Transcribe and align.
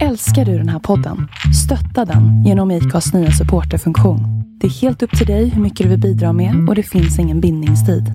Älskar 0.00 0.44
du 0.44 0.58
den 0.58 0.68
här 0.68 0.78
podden? 0.78 1.28
Stötta 1.64 2.04
den 2.12 2.44
genom 2.44 2.70
IKAs 2.70 3.12
nya 3.14 3.30
supporterfunktion. 3.30 4.20
Det 4.60 4.66
är 4.66 4.70
helt 4.70 5.02
upp 5.02 5.18
till 5.18 5.26
dig 5.26 5.48
hur 5.48 5.62
mycket 5.62 5.84
du 5.84 5.90
vill 5.90 6.00
bidra 6.00 6.32
med 6.32 6.68
och 6.68 6.74
det 6.74 6.82
finns 6.82 7.18
ingen 7.18 7.40
bindningstid. 7.40 8.12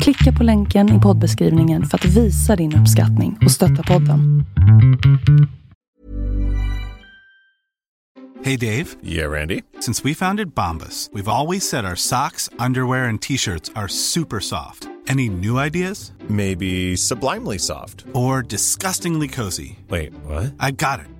Klicka 0.00 0.32
på 0.38 0.44
länken 0.44 0.98
i 0.98 1.00
poddbeskrivningen 1.00 1.86
för 1.86 1.98
att 1.98 2.04
visa 2.04 2.56
din 2.56 2.76
uppskattning 2.76 3.38
och 3.44 3.50
stötta 3.50 3.82
podden. 3.82 4.44
Hey 8.44 8.56
Dave. 8.56 8.86
Yeah, 9.04 9.30
Randy. 9.30 9.62
Since 9.80 10.08
we 10.08 10.14
founded 10.14 10.54
Bombus, 10.54 11.10
we've 11.12 11.28
always 11.28 11.68
said 11.68 11.84
our 11.84 11.96
socks, 11.96 12.50
underwear, 12.58 13.08
and 13.08 13.22
t-shirts 13.22 13.70
are 13.74 13.88
super 13.88 14.40
soft. 14.40 14.88
Any 15.08 15.28
new 15.28 15.58
ideas? 15.66 16.12
Maybe 16.28 16.96
sublimely 16.96 17.58
soft. 17.58 18.04
Or 18.14 18.42
disgustingly 18.42 19.28
cozy? 19.28 19.78
Wait, 19.88 20.12
what? 20.24 20.54
I 20.60 20.70
got 20.70 21.00
it. 21.00 21.19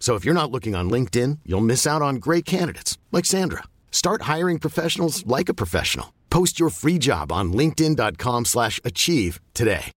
So 0.00 0.16
if 0.16 0.24
you're 0.24 0.42
not 0.42 0.50
looking 0.50 0.74
on 0.74 0.90
LinkedIn, 0.90 1.38
you'll 1.44 1.60
miss 1.60 1.86
out 1.86 2.02
on 2.02 2.16
great 2.16 2.44
candidates 2.44 2.98
like 3.12 3.26
Sandra. 3.26 3.62
Start 3.90 4.22
hiring 4.36 4.58
professionals 4.58 5.24
like 5.26 5.52
a 5.52 5.54
professional. 5.54 6.06
Post 6.30 6.60
your 6.60 6.70
free 6.70 6.98
job 6.98 7.30
on 7.32 7.52
linkedin.com/achieve 7.52 9.40
today. 9.52 9.92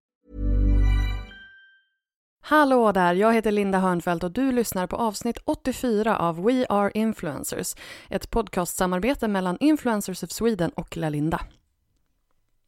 Hallå 2.46 2.92
där, 2.92 3.14
jag 3.14 3.34
heter 3.34 3.52
Linda 3.52 3.78
Hörnfeldt 3.78 4.24
och 4.24 4.30
du 4.30 4.52
lyssnar 4.52 4.86
på 4.86 4.96
avsnitt 4.96 5.38
84 5.44 6.18
av 6.18 6.42
We 6.42 6.66
Are 6.68 6.90
Influencers, 6.94 7.74
ett 8.10 8.30
podcastsamarbete 8.30 9.28
mellan 9.28 9.56
Influencers 9.60 10.22
of 10.22 10.30
Sweden 10.30 10.70
och 10.70 10.96
Lalinda. 10.96 11.40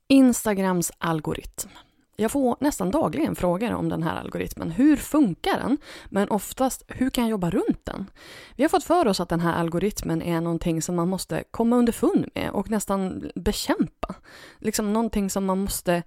Instagrams 0.09 0.93
algoritm. 0.99 1.69
Jag 2.17 2.31
får 2.31 2.57
nästan 2.61 2.91
dagligen 2.91 3.37
frågor 3.37 3.73
om 3.73 3.89
den 3.89 4.03
här 4.03 4.21
algoritmen. 4.21 4.71
Hur 4.71 4.97
funkar 4.97 5.59
den? 5.59 5.79
Men 6.07 6.29
oftast, 6.29 6.83
hur 6.89 7.11
kan 7.11 7.25
jag 7.25 7.31
jobba 7.31 7.51
runt 7.51 7.85
den? 7.85 8.11
Vi 8.57 8.65
har 8.65 8.69
fått 8.69 8.85
för 8.85 9.07
oss 9.07 9.21
att 9.21 9.29
den 9.29 9.41
här 9.41 9.55
algoritmen 9.55 10.23
är 10.23 10.41
någonting 10.41 10.83
som 10.83 10.97
man 10.97 11.09
måste 11.09 11.45
komma 11.51 11.77
underfund 11.77 12.29
med 12.35 12.51
och 12.51 12.71
nästan 12.71 13.31
bekämpa. 13.35 14.15
Liksom 14.59 14.93
någonting 14.93 15.31
som 15.31 15.45
man 15.45 15.59
måste 15.59 16.03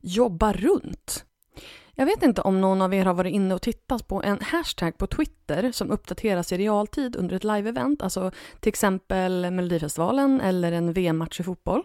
jobba 0.00 0.52
runt. 0.52 1.24
Jag 1.96 2.06
vet 2.06 2.22
inte 2.22 2.40
om 2.40 2.60
någon 2.60 2.82
av 2.82 2.94
er 2.94 3.04
har 3.04 3.14
varit 3.14 3.34
inne 3.34 3.54
och 3.54 3.62
tittat 3.62 4.08
på 4.08 4.22
en 4.22 4.40
hashtag 4.40 4.98
på 4.98 5.06
Twitter 5.06 5.72
som 5.72 5.90
uppdateras 5.90 6.52
i 6.52 6.58
realtid 6.58 7.16
under 7.16 7.36
ett 7.36 7.44
live-event, 7.44 8.02
alltså 8.02 8.30
till 8.60 8.68
exempel 8.68 9.50
Melodifestivalen 9.50 10.40
eller 10.40 10.72
en 10.72 10.92
VM-match 10.92 11.40
i 11.40 11.42
fotboll. 11.42 11.82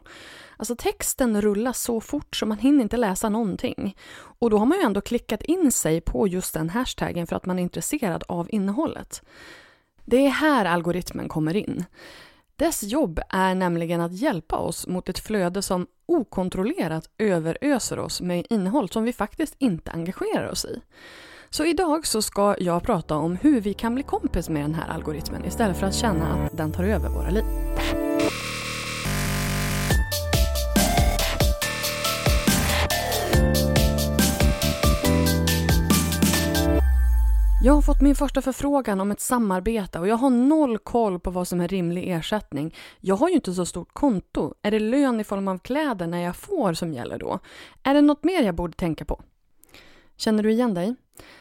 Alltså 0.58 0.75
texten 0.75 1.41
rullar 1.41 1.73
så 1.73 2.02
fort 2.02 2.35
så 2.35 2.45
man 2.45 2.58
hinner 2.58 2.83
inte 2.83 2.97
läsa 2.97 3.30
någonting. 3.30 3.97
Och 4.39 4.50
då 4.50 4.58
har 4.58 4.66
man 4.66 4.78
ju 4.78 4.83
ändå 4.83 5.02
klickat 5.02 5.41
in 5.41 5.72
sig 5.72 6.02
på 6.02 6.28
just 6.28 6.53
den 6.53 6.69
hashtaggen 6.69 7.28
för 7.28 7.35
att 7.35 7.45
man 7.45 7.59
är 7.59 7.63
intresserad 7.63 8.23
av 8.28 8.47
innehållet. 8.52 9.22
Det 10.06 10.25
är 10.25 10.29
här 10.29 10.66
algoritmen 10.66 11.29
kommer 11.29 11.56
in. 11.56 11.85
Dess 12.57 12.84
jobb 12.84 13.19
är 13.29 13.56
nämligen 13.56 14.01
att 14.01 14.13
hjälpa 14.13 14.57
oss 14.57 14.88
mot 14.88 15.09
ett 15.09 15.19
flöde 15.19 15.62
som 15.62 15.88
okontrollerat 16.06 17.09
överöser 17.18 18.00
oss 18.00 18.22
med 18.22 18.45
innehåll 18.50 18.90
som 18.90 19.03
vi 19.03 19.13
faktiskt 19.13 19.56
inte 19.57 19.91
engagerar 19.91 20.51
oss 20.51 20.66
i. 20.66 20.81
Så 21.50 21.66
idag 21.66 22.07
så 22.07 22.22
ska 22.22 22.56
jag 22.59 22.84
prata 22.84 23.16
om 23.16 23.35
hur 23.35 23.62
vi 23.62 23.73
kan 23.73 23.94
bli 23.94 24.03
kompis 24.03 24.50
med 24.50 24.63
den 24.63 24.75
här 24.75 24.90
algoritmen 24.90 25.46
istället 25.46 25.78
för 25.78 25.88
att 25.88 25.96
känna 25.96 26.46
att 26.46 26.57
den 26.57 26.72
tar 26.72 26.84
över 26.84 27.09
våra 27.09 27.29
liv. 27.29 27.44
Jag 37.67 37.73
har 37.73 37.81
fått 37.81 38.01
min 38.01 38.16
första 38.16 38.41
förfrågan 38.41 39.01
om 39.01 39.11
ett 39.11 39.19
samarbete 39.19 40.00
och 40.00 40.07
jag 40.07 40.16
har 40.16 40.29
noll 40.29 40.78
koll 40.78 41.19
på 41.19 41.31
vad 41.31 41.47
som 41.47 41.61
är 41.61 41.67
rimlig 41.67 42.09
ersättning. 42.09 42.75
Jag 43.00 43.16
har 43.16 43.29
ju 43.29 43.35
inte 43.35 43.53
så 43.53 43.66
stort 43.66 43.94
konto. 43.94 44.53
Är 44.61 44.72
det 44.72 44.79
lön 44.79 45.19
i 45.19 45.23
form 45.23 45.47
av 45.47 45.57
kläder 45.57 46.07
när 46.07 46.23
jag 46.23 46.35
får 46.35 46.73
som 46.73 46.94
gäller 46.94 47.19
då? 47.19 47.39
Är 47.83 47.94
det 47.94 48.01
något 48.01 48.23
mer 48.23 48.44
jag 48.44 48.55
borde 48.55 48.73
tänka 48.73 49.05
på? 49.05 49.22
Känner 50.17 50.44
du 50.44 50.51
igen 50.51 50.73
dig? 50.73 50.95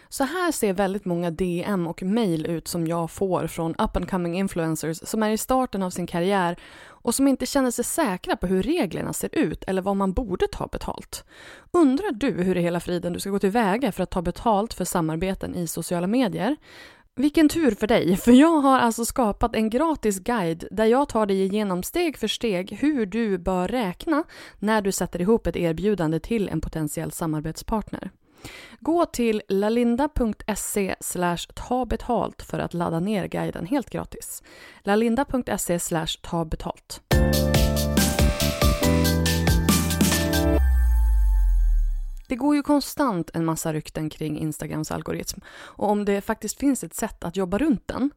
Så 0.09 0.25
här 0.25 0.53
ser 0.53 0.73
väldigt 0.73 1.05
många 1.05 1.31
DM 1.31 1.87
och 1.87 2.03
mail 2.03 2.47
ut 2.47 2.69
som 2.69 2.87
jag 2.87 3.11
får 3.11 3.47
från 3.47 3.71
up 3.71 3.97
and 3.97 4.11
coming 4.11 4.39
influencers 4.39 5.09
som 5.09 5.23
är 5.23 5.31
i 5.31 5.39
starten 5.39 5.83
av 5.83 5.91
sin 5.91 6.07
karriär 6.07 6.57
och 6.87 7.15
som 7.15 7.29
inte 7.29 7.47
känner 7.47 7.71
sig 7.71 7.85
säkra 7.85 8.37
på 8.37 8.47
hur 8.47 8.63
reglerna 8.63 9.13
ser 9.13 9.35
ut 9.35 9.65
eller 9.65 9.83
vad 9.83 9.97
man 9.97 10.13
borde 10.13 10.47
ta 10.53 10.67
betalt. 10.67 11.25
Undrar 11.71 12.13
du 12.13 12.31
hur 12.31 12.57
i 12.57 12.61
hela 12.61 12.81
friden 12.81 13.13
du 13.13 13.21
ska 13.21 13.31
gå 13.31 13.39
tillväga 13.39 13.93
för 13.93 14.03
att 14.03 14.11
ta 14.11 14.23
betalt 14.23 14.75
för 14.75 14.85
samarbeten 14.85 15.55
i 15.55 15.67
sociala 15.67 16.07
medier? 16.07 16.57
Vilken 17.19 17.49
tur 17.49 17.71
för 17.71 17.87
dig, 17.87 18.17
för 18.17 18.33
jag 18.33 18.61
har 18.61 18.79
alltså 18.79 19.05
skapat 19.05 19.57
en 19.57 19.71
gratis 19.71 20.19
guide 20.19 20.69
där 20.71 20.85
jag 20.85 21.09
tar 21.09 21.27
dig 21.27 21.43
igenom 21.43 21.83
steg 21.83 22.19
för 22.19 22.29
steg 22.29 22.73
hur 22.81 23.07
du 23.07 23.39
bör 23.39 23.69
räkna 23.69 24.25
när 24.59 24.83
du 24.83 24.93
sätter 24.93 25.21
ihop 25.21 25.47
ett 25.47 25.57
erbjudande 25.57 26.21
till 26.21 26.49
en 26.49 26.61
potentiell 26.61 27.13
samarbetspartner. 27.13 28.11
Gå 28.81 29.07
till 29.07 29.43
lalinda.se 29.49 30.95
ta 31.55 31.85
betalt 31.85 32.43
för 32.43 32.59
att 32.59 32.75
ladda 32.75 33.01
ner 33.01 33.27
guiden 33.27 33.67
helt 33.67 33.91
gratis. 33.91 34.43
lalinda.se 34.83 35.79
ta 36.23 36.45
betalt. 36.45 37.01
Det 42.29 42.37
går 42.37 42.57
ju 42.57 42.63
konstant 42.63 43.31
en 43.35 43.45
massa 43.45 43.73
rykten 43.73 44.11
kring 44.11 44.39
Instagrams 44.39 44.91
algoritm 44.91 45.41
och 45.49 45.91
om 45.91 46.05
det 46.05 46.21
faktiskt 46.21 46.59
finns 46.59 46.85
ett 46.85 46.95
sätt 46.95 47.25
att 47.25 47.37
jobba 47.37 47.59
runt 47.59 47.89
den. 47.89 48.11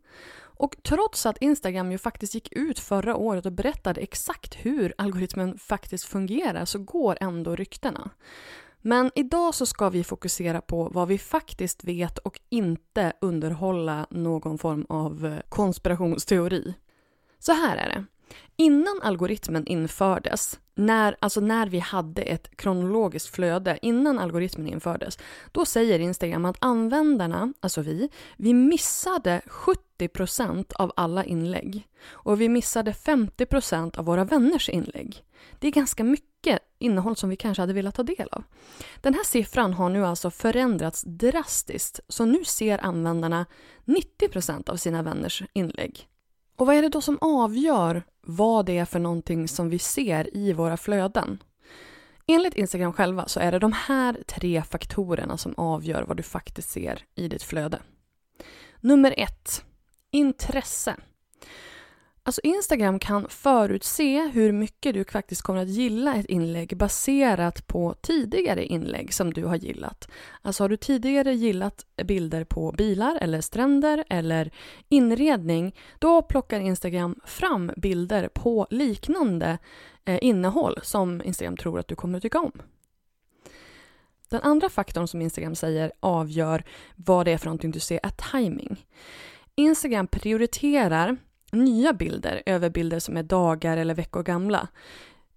Och 0.59 0.75
trots 0.83 1.25
att 1.25 1.37
Instagram 1.37 1.91
ju 1.91 1.97
faktiskt 1.97 2.33
gick 2.33 2.51
ut 2.51 2.79
förra 2.79 3.15
året 3.15 3.45
och 3.45 3.51
berättade 3.51 4.01
exakt 4.01 4.55
hur 4.55 4.93
algoritmen 4.97 5.57
faktiskt 5.57 6.05
fungerar 6.05 6.65
så 6.65 6.79
går 6.79 7.17
ändå 7.21 7.55
ryktena. 7.55 8.09
Men 8.81 9.11
idag 9.15 9.55
så 9.55 9.65
ska 9.65 9.89
vi 9.89 10.03
fokusera 10.03 10.61
på 10.61 10.89
vad 10.93 11.07
vi 11.07 11.17
faktiskt 11.17 11.83
vet 11.83 12.17
och 12.17 12.39
inte 12.49 13.13
underhålla 13.21 14.07
någon 14.09 14.57
form 14.57 14.85
av 14.89 15.25
eh, 15.25 15.39
konspirationsteori. 15.49 16.73
Så 17.39 17.51
här 17.51 17.77
är 17.77 17.89
det. 17.89 18.05
Innan 18.55 18.99
algoritmen 19.03 19.67
infördes, 19.67 20.59
när, 20.75 21.15
alltså 21.19 21.39
när 21.39 21.67
vi 21.67 21.79
hade 21.79 22.21
ett 22.21 22.57
kronologiskt 22.57 23.35
flöde, 23.35 23.79
innan 23.81 24.19
algoritmen 24.19 24.67
infördes, 24.67 25.17
då 25.51 25.65
säger 25.65 25.99
Instagram 25.99 26.45
att 26.45 26.57
användarna, 26.59 27.53
alltså 27.59 27.81
vi, 27.81 28.09
vi 28.37 28.53
missade 28.53 29.41
70% 29.99 30.73
av 30.73 30.91
alla 30.95 31.25
inlägg. 31.25 31.87
Och 32.09 32.41
vi 32.41 32.49
missade 32.49 32.91
50% 32.91 33.97
av 33.97 34.05
våra 34.05 34.23
vänners 34.23 34.69
inlägg. 34.69 35.23
Det 35.59 35.67
är 35.67 35.71
ganska 35.71 36.03
mycket 36.03 36.28
innehåll 36.79 37.15
som 37.15 37.29
vi 37.29 37.35
kanske 37.35 37.61
hade 37.61 37.73
velat 37.73 37.95
ta 37.95 38.03
del 38.03 38.27
av. 38.31 38.43
Den 39.01 39.13
här 39.13 39.23
siffran 39.23 39.73
har 39.73 39.89
nu 39.89 40.05
alltså 40.05 40.31
förändrats 40.31 41.03
drastiskt, 41.07 41.99
så 42.07 42.25
nu 42.25 42.45
ser 42.45 42.85
användarna 42.85 43.45
90% 43.85 44.69
av 44.69 44.75
sina 44.75 45.03
vänners 45.03 45.43
inlägg. 45.53 46.07
Och 46.55 46.67
vad 46.67 46.75
är 46.75 46.81
det 46.81 46.89
då 46.89 47.01
som 47.01 47.17
avgör 47.21 48.03
vad 48.21 48.65
det 48.65 48.77
är 48.77 48.85
för 48.85 48.99
någonting 48.99 49.47
som 49.47 49.69
vi 49.69 49.79
ser 49.79 50.37
i 50.37 50.53
våra 50.53 50.77
flöden? 50.77 51.43
Enligt 52.27 52.55
Instagram 52.55 52.93
själva 52.93 53.27
så 53.27 53.39
är 53.39 53.51
det 53.51 53.59
de 53.59 53.73
här 53.73 54.23
tre 54.27 54.63
faktorerna 54.63 55.37
som 55.37 55.53
avgör 55.57 56.03
vad 56.03 56.17
du 56.17 56.23
faktiskt 56.23 56.69
ser 56.69 57.05
i 57.15 57.27
ditt 57.27 57.43
flöde. 57.43 57.79
Nummer 58.81 59.13
ett, 59.17 59.63
intresse. 60.11 60.95
Alltså 62.29 62.41
Instagram 62.43 62.99
kan 62.99 63.29
förutse 63.29 64.27
hur 64.27 64.51
mycket 64.51 64.93
du 64.93 65.05
faktiskt 65.05 65.41
kommer 65.41 65.61
att 65.61 65.67
gilla 65.69 66.15
ett 66.15 66.25
inlägg 66.25 66.77
baserat 66.77 67.67
på 67.67 67.95
tidigare 68.01 68.65
inlägg 68.65 69.13
som 69.13 69.33
du 69.33 69.45
har 69.45 69.55
gillat. 69.55 70.09
Alltså 70.41 70.63
har 70.63 70.69
du 70.69 70.77
tidigare 70.77 71.33
gillat 71.33 71.85
bilder 72.03 72.43
på 72.43 72.71
bilar 72.71 73.17
eller 73.21 73.41
stränder 73.41 74.03
eller 74.09 74.51
inredning, 74.89 75.75
då 75.99 76.21
plockar 76.21 76.59
Instagram 76.59 77.19
fram 77.25 77.71
bilder 77.77 78.27
på 78.33 78.67
liknande 78.69 79.57
eh, 80.05 80.19
innehåll 80.21 80.79
som 80.83 81.21
Instagram 81.25 81.57
tror 81.57 81.79
att 81.79 81.87
du 81.87 81.95
kommer 81.95 82.17
att 82.17 82.21
tycka 82.21 82.39
om. 82.39 82.61
Den 84.29 84.41
andra 84.41 84.69
faktorn 84.69 85.07
som 85.07 85.21
Instagram 85.21 85.55
säger 85.55 85.91
avgör 85.99 86.63
vad 86.95 87.25
det 87.25 87.31
är 87.31 87.37
för 87.37 87.45
någonting 87.45 87.71
du 87.71 87.79
ser 87.79 87.99
är 88.03 88.31
timing. 88.31 88.85
Instagram 89.55 90.07
prioriterar 90.07 91.17
nya 91.51 91.93
bilder 91.93 92.43
över 92.45 92.69
bilder 92.69 92.99
som 92.99 93.17
är 93.17 93.23
dagar 93.23 93.77
eller 93.77 93.93
veckor 93.93 94.23
gamla. 94.23 94.67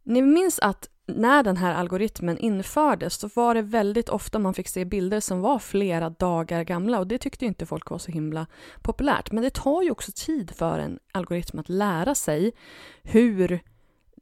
Ni 0.02 0.22
minns 0.22 0.58
att 0.58 0.88
när 1.06 1.42
den 1.42 1.56
här 1.56 1.74
algoritmen 1.74 2.38
infördes 2.38 3.14
så 3.14 3.28
var 3.34 3.54
det 3.54 3.62
väldigt 3.62 4.08
ofta 4.08 4.38
man 4.38 4.54
fick 4.54 4.68
se 4.68 4.84
bilder 4.84 5.20
som 5.20 5.40
var 5.40 5.58
flera 5.58 6.10
dagar 6.10 6.62
gamla 6.62 6.98
och 6.98 7.06
det 7.06 7.18
tyckte 7.18 7.46
inte 7.46 7.66
folk 7.66 7.90
var 7.90 7.98
så 7.98 8.12
himla 8.12 8.46
populärt. 8.82 9.32
Men 9.32 9.42
det 9.42 9.54
tar 9.54 9.82
ju 9.82 9.90
också 9.90 10.12
tid 10.14 10.50
för 10.50 10.78
en 10.78 10.98
algoritm 11.12 11.58
att 11.58 11.68
lära 11.68 12.14
sig 12.14 12.52
hur 13.02 13.60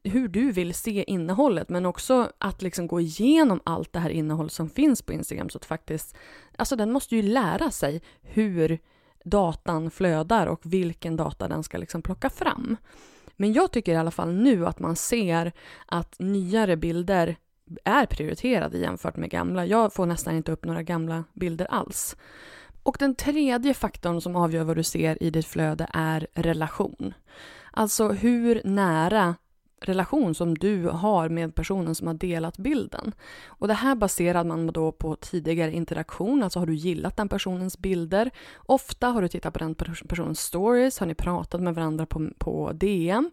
hur 0.05 0.29
du 0.29 0.53
vill 0.53 0.75
se 0.75 1.05
innehållet 1.07 1.69
men 1.69 1.87
också 1.87 2.33
att 2.39 2.63
liksom 2.63 2.87
gå 2.87 3.01
igenom 3.01 3.61
allt 3.65 3.93
det 3.93 3.99
här 3.99 4.11
innehåll 4.11 4.51
som 4.51 4.71
finns 4.71 5.03
på 5.03 5.13
Instagram 5.13 5.49
så 5.49 5.59
att 5.59 5.65
faktiskt, 5.65 6.17
alltså 6.57 6.77
den 6.77 6.93
måste 6.93 7.17
ju 7.17 7.23
lära 7.23 7.71
sig 7.71 8.03
hur 8.23 8.79
datan 9.25 9.91
flödar 9.91 10.47
och 10.47 10.61
vilken 10.65 11.17
data 11.17 11.49
den 11.49 11.63
ska 11.63 11.79
liksom 11.79 12.03
plocka 12.03 12.31
fram. 12.31 12.77
Men 13.37 13.53
jag 13.53 13.73
tycker 13.73 13.93
i 13.93 13.97
alla 13.97 14.11
fall 14.11 14.33
nu 14.33 14.67
att 14.67 14.79
man 14.79 14.97
ser 14.97 15.53
att 15.87 16.17
nyare 16.19 16.77
bilder 16.77 17.37
är 17.85 18.07
prioriterade 18.07 18.79
jämfört 18.79 19.17
med 19.17 19.31
gamla. 19.31 19.67
Jag 19.67 19.93
får 19.93 20.07
nästan 20.07 20.37
inte 20.37 20.53
upp 20.53 20.65
några 20.65 20.83
gamla 20.83 21.25
bilder 21.35 21.67
alls. 21.67 22.17
Och 22.83 22.97
den 22.99 23.15
tredje 23.15 23.75
faktorn 23.75 24.21
som 24.21 24.37
avgör 24.37 24.65
vad 24.65 24.77
du 24.77 24.83
ser 24.83 25.23
i 25.23 25.31
ditt 25.31 25.47
flöde 25.47 25.87
är 25.93 26.27
relation. 26.35 27.15
Alltså 27.71 28.09
hur 28.09 28.63
nära 28.65 29.35
relation 29.81 30.35
som 30.35 30.59
du 30.59 30.87
har 30.87 31.29
med 31.29 31.55
personen 31.55 31.95
som 31.95 32.07
har 32.07 32.15
delat 32.15 32.59
bilden. 32.59 33.13
Och 33.47 33.69
det 33.69 33.75
här 33.75 33.95
baserar 33.95 34.45
man 34.45 34.67
då 34.67 34.93
på 34.93 35.17
tidigare 35.17 35.73
interaktion, 35.73 36.43
alltså 36.43 36.59
har 36.59 36.67
du 36.67 36.75
gillat 36.75 37.17
den 37.17 37.29
personens 37.29 37.79
bilder? 37.79 38.31
Ofta 38.57 39.09
har 39.09 39.23
du 39.23 39.29
tittat 39.29 39.53
på 39.53 39.59
den 39.59 39.75
personens 40.09 40.41
stories, 40.41 40.99
har 40.99 41.07
ni 41.07 41.15
pratat 41.15 41.61
med 41.61 41.75
varandra 41.75 42.07
på, 42.07 42.31
på 42.39 42.73
DM 42.73 43.31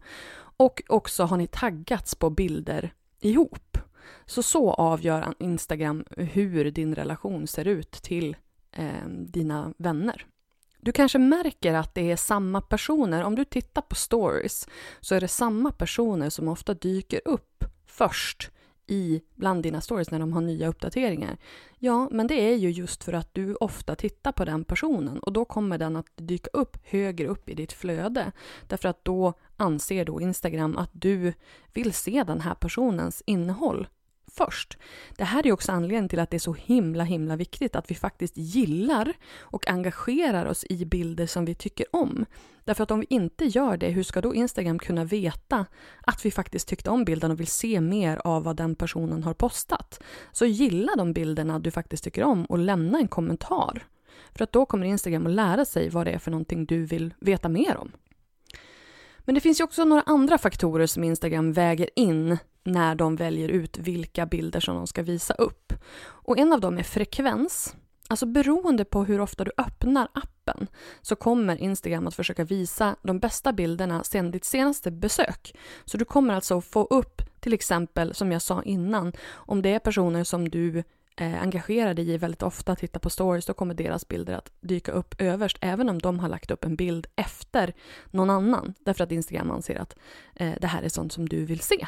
och 0.57 0.81
också 0.88 1.23
har 1.23 1.38
ni 1.38 1.47
taggats 1.47 2.15
på 2.15 2.29
bilder 2.29 2.94
ihop. 3.21 3.77
Så 4.25 4.44
så 4.44 4.71
avgör 4.71 5.33
Instagram 5.39 6.05
hur 6.17 6.71
din 6.71 6.95
relation 6.95 7.47
ser 7.47 7.67
ut 7.67 7.91
till 7.91 8.35
eh, 8.71 9.07
dina 9.09 9.73
vänner. 9.77 10.25
Du 10.87 10.91
kanske 10.91 11.19
märker 11.19 11.73
att 11.73 11.95
det 11.95 12.11
är 12.11 12.15
samma 12.15 12.61
personer. 12.61 13.23
Om 13.23 13.35
du 13.35 13.45
tittar 13.45 13.81
på 13.81 13.95
stories 13.95 14.67
så 15.01 15.15
är 15.15 15.21
det 15.21 15.27
samma 15.27 15.71
personer 15.71 16.29
som 16.29 16.47
ofta 16.47 16.73
dyker 16.73 17.21
upp 17.25 17.63
först 17.85 18.51
i 18.85 19.21
bland 19.35 19.63
dina 19.63 19.81
stories 19.81 20.11
när 20.11 20.19
de 20.19 20.33
har 20.33 20.41
nya 20.41 20.67
uppdateringar. 20.67 21.37
Ja, 21.79 22.09
men 22.11 22.27
det 22.27 22.35
är 22.35 22.55
ju 22.55 22.71
just 22.71 23.03
för 23.03 23.13
att 23.13 23.33
du 23.33 23.55
ofta 23.55 23.95
tittar 23.95 24.31
på 24.31 24.45
den 24.45 24.63
personen 24.63 25.19
och 25.19 25.33
då 25.33 25.45
kommer 25.45 25.77
den 25.77 25.95
att 25.95 26.07
dyka 26.15 26.49
upp 26.53 26.77
högre 26.83 27.27
upp 27.27 27.49
i 27.49 27.53
ditt 27.53 27.73
flöde. 27.73 28.31
Därför 28.67 28.89
att 28.89 29.05
då 29.05 29.33
anser 29.57 30.05
då 30.05 30.21
Instagram 30.21 30.77
att 30.77 30.91
du 30.93 31.33
vill 31.73 31.93
se 31.93 32.23
den 32.23 32.41
här 32.41 32.55
personens 32.55 33.23
innehåll 33.25 33.87
först. 34.31 34.77
Det 35.18 35.24
här 35.24 35.47
är 35.47 35.51
också 35.51 35.71
anledningen 35.71 36.09
till 36.09 36.19
att 36.19 36.29
det 36.29 36.38
är 36.38 36.39
så 36.39 36.53
himla 36.53 37.03
himla 37.03 37.35
viktigt 37.35 37.75
att 37.75 37.91
vi 37.91 37.95
faktiskt 37.95 38.38
gillar 38.38 39.13
och 39.39 39.69
engagerar 39.69 40.45
oss 40.45 40.65
i 40.69 40.85
bilder 40.85 41.27
som 41.27 41.45
vi 41.45 41.56
tycker 41.56 41.95
om. 41.95 42.25
Därför 42.63 42.83
att 42.83 42.91
om 42.91 43.00
vi 43.00 43.07
inte 43.09 43.45
gör 43.45 43.77
det, 43.77 43.89
hur 43.89 44.03
ska 44.03 44.21
då 44.21 44.35
Instagram 44.35 44.79
kunna 44.79 45.03
veta 45.03 45.65
att 46.01 46.25
vi 46.25 46.31
faktiskt 46.31 46.68
tyckte 46.68 46.89
om 46.89 47.06
bilden 47.06 47.31
och 47.31 47.39
vill 47.39 47.47
se 47.47 47.81
mer 47.81 48.21
av 48.24 48.44
vad 48.44 48.56
den 48.56 48.75
personen 48.75 49.24
har 49.24 49.33
postat? 49.33 50.03
Så 50.31 50.45
gilla 50.45 50.95
de 50.97 51.13
bilderna 51.13 51.59
du 51.59 51.71
faktiskt 51.71 52.03
tycker 52.03 52.23
om 52.23 52.45
och 52.45 52.59
lämna 52.59 52.97
en 53.00 53.07
kommentar. 53.07 53.88
För 54.35 54.44
att 54.44 54.51
då 54.51 54.65
kommer 54.65 54.88
Instagram 54.88 55.25
att 55.25 55.31
lära 55.31 55.65
sig 55.65 55.89
vad 55.89 56.07
det 56.07 56.12
är 56.12 56.19
för 56.19 56.31
någonting 56.31 56.65
du 56.65 56.85
vill 56.85 57.13
veta 57.19 57.50
mer 57.50 57.77
om. 57.77 57.91
Men 59.19 59.35
det 59.35 59.41
finns 59.41 59.59
ju 59.59 59.63
också 59.63 59.85
några 59.85 60.01
andra 60.01 60.38
faktorer 60.38 60.85
som 60.85 61.03
Instagram 61.03 61.53
väger 61.53 61.89
in 61.95 62.38
när 62.67 62.95
de 62.95 63.15
väljer 63.15 63.49
ut 63.49 63.77
vilka 63.77 64.25
bilder 64.25 64.59
som 64.59 64.75
de 64.75 64.87
ska 64.87 65.03
visa 65.03 65.33
upp. 65.33 65.73
Och 65.99 66.37
en 66.37 66.53
av 66.53 66.61
dem 66.61 66.77
är 66.77 66.83
frekvens. 66.83 67.75
Alltså 68.09 68.25
beroende 68.25 68.85
på 68.85 69.03
hur 69.03 69.21
ofta 69.21 69.43
du 69.43 69.51
öppnar 69.57 70.07
appen 70.13 70.67
så 71.01 71.15
kommer 71.15 71.57
Instagram 71.57 72.07
att 72.07 72.15
försöka 72.15 72.43
visa 72.43 72.95
de 73.03 73.19
bästa 73.19 73.53
bilderna 73.53 74.03
sedan 74.03 74.31
ditt 74.31 74.45
senaste 74.45 74.91
besök. 74.91 75.55
Så 75.85 75.97
du 75.97 76.05
kommer 76.05 76.33
alltså 76.33 76.61
få 76.61 76.83
upp 76.83 77.21
till 77.39 77.53
exempel, 77.53 78.13
som 78.13 78.31
jag 78.31 78.41
sa 78.41 78.63
innan, 78.63 79.13
om 79.31 79.61
det 79.61 79.73
är 79.73 79.79
personer 79.79 80.23
som 80.23 80.49
du 80.49 80.83
eh, 81.17 81.41
engagerade 81.41 82.01
i 82.01 82.17
väldigt 82.17 82.43
ofta 82.43 82.75
tittar 82.75 82.99
på 82.99 83.09
stories, 83.09 83.45
då 83.45 83.53
kommer 83.53 83.73
deras 83.73 84.07
bilder 84.07 84.33
att 84.33 84.51
dyka 84.61 84.91
upp 84.91 85.21
överst, 85.21 85.57
även 85.61 85.89
om 85.89 85.99
de 85.99 86.19
har 86.19 86.29
lagt 86.29 86.51
upp 86.51 86.65
en 86.65 86.75
bild 86.75 87.07
efter 87.15 87.73
någon 88.11 88.29
annan, 88.29 88.73
därför 88.79 89.03
att 89.03 89.11
Instagram 89.11 89.51
anser 89.51 89.75
att 89.75 89.95
eh, 90.35 90.53
det 90.61 90.67
här 90.67 90.83
är 90.83 90.89
sånt 90.89 91.13
som 91.13 91.29
du 91.29 91.45
vill 91.45 91.59
se. 91.59 91.87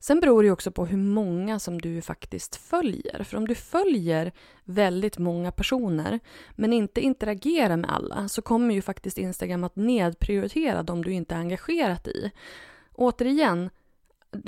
Sen 0.00 0.20
beror 0.20 0.42
det 0.42 0.50
också 0.50 0.70
på 0.70 0.86
hur 0.86 0.98
många 0.98 1.58
som 1.58 1.80
du 1.80 2.02
faktiskt 2.02 2.56
följer. 2.56 3.24
För 3.24 3.36
om 3.36 3.48
du 3.48 3.54
följer 3.54 4.32
väldigt 4.64 5.18
många 5.18 5.52
personer 5.52 6.20
men 6.56 6.72
inte 6.72 7.00
interagerar 7.00 7.76
med 7.76 7.90
alla 7.90 8.28
så 8.28 8.42
kommer 8.42 8.74
ju 8.74 8.82
faktiskt 8.82 9.18
Instagram 9.18 9.64
att 9.64 9.76
nedprioritera 9.76 10.82
de 10.82 11.04
du 11.04 11.12
inte 11.12 11.34
är 11.34 11.38
engagerat 11.38 12.08
i. 12.08 12.30
Återigen, 12.94 13.70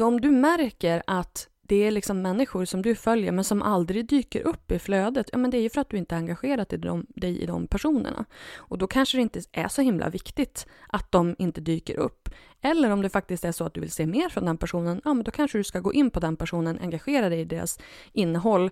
om 0.00 0.20
du 0.20 0.30
märker 0.30 1.02
att 1.06 1.48
det 1.70 1.84
är 1.84 1.90
liksom 1.90 2.22
människor 2.22 2.64
som 2.64 2.82
du 2.82 2.94
följer 2.94 3.32
men 3.32 3.44
som 3.44 3.62
aldrig 3.62 4.06
dyker 4.08 4.40
upp 4.40 4.72
i 4.72 4.78
flödet, 4.78 5.30
ja 5.32 5.38
men 5.38 5.50
det 5.50 5.56
är 5.56 5.60
ju 5.60 5.70
för 5.70 5.80
att 5.80 5.90
du 5.90 5.96
inte 5.96 6.14
är 6.14 6.74
i 6.74 6.76
dem, 6.76 7.06
dig 7.08 7.40
i 7.42 7.46
de 7.46 7.66
personerna. 7.66 8.24
Och 8.56 8.78
då 8.78 8.86
kanske 8.86 9.18
det 9.18 9.22
inte 9.22 9.40
är 9.52 9.68
så 9.68 9.82
himla 9.82 10.08
viktigt 10.08 10.66
att 10.88 11.12
de 11.12 11.36
inte 11.38 11.60
dyker 11.60 11.96
upp. 11.96 12.28
Eller 12.60 12.90
om 12.90 13.02
det 13.02 13.08
faktiskt 13.08 13.44
är 13.44 13.52
så 13.52 13.64
att 13.64 13.74
du 13.74 13.80
vill 13.80 13.90
se 13.90 14.06
mer 14.06 14.28
från 14.28 14.44
den 14.44 14.56
personen, 14.56 15.00
ja 15.04 15.14
men 15.14 15.24
då 15.24 15.30
kanske 15.30 15.58
du 15.58 15.64
ska 15.64 15.80
gå 15.80 15.92
in 15.92 16.10
på 16.10 16.20
den 16.20 16.36
personen, 16.36 16.78
engagera 16.78 17.28
dig 17.28 17.40
i 17.40 17.44
deras 17.44 17.78
innehåll 18.12 18.70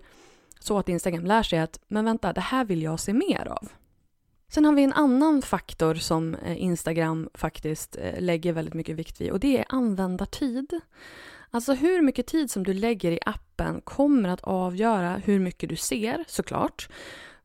så 0.59 0.77
att 0.77 0.89
Instagram 0.89 1.25
lär 1.25 1.43
sig 1.43 1.59
att 1.59 1.79
men 1.87 2.05
vänta, 2.05 2.33
det 2.33 2.41
här 2.41 2.65
vill 2.65 2.81
jag 2.81 2.99
se 2.99 3.13
mer 3.13 3.47
av. 3.47 3.69
Sen 4.51 4.65
har 4.65 4.73
vi 4.73 4.83
en 4.83 4.93
annan 4.93 5.41
faktor 5.41 5.95
som 5.95 6.35
eh, 6.35 6.63
Instagram 6.63 7.29
faktiskt 7.33 7.95
eh, 7.95 8.21
lägger 8.21 8.53
väldigt 8.53 8.73
mycket 8.73 8.95
vikt 8.95 9.21
vid 9.21 9.31
och 9.31 9.39
det 9.39 9.57
är 9.57 9.65
användartid. 9.69 10.81
Alltså 11.51 11.73
hur 11.73 12.01
mycket 12.01 12.27
tid 12.27 12.51
som 12.51 12.63
du 12.63 12.73
lägger 12.73 13.11
i 13.11 13.19
appen 13.25 13.81
kommer 13.81 14.29
att 14.29 14.41
avgöra 14.41 15.21
hur 15.25 15.39
mycket 15.39 15.69
du 15.69 15.75
ser 15.75 16.23
såklart. 16.27 16.89